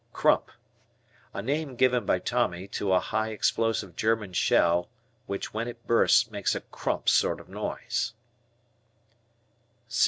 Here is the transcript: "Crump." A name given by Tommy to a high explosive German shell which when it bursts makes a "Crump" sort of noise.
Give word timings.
"Crump." 0.13 0.49
A 1.31 1.43
name 1.43 1.75
given 1.75 2.07
by 2.07 2.17
Tommy 2.17 2.67
to 2.69 2.91
a 2.91 2.99
high 2.99 3.29
explosive 3.29 3.95
German 3.95 4.33
shell 4.33 4.89
which 5.27 5.53
when 5.53 5.67
it 5.67 5.85
bursts 5.85 6.31
makes 6.31 6.55
a 6.55 6.61
"Crump" 6.61 7.07
sort 7.07 7.39
of 7.39 7.47
noise. 7.47 8.13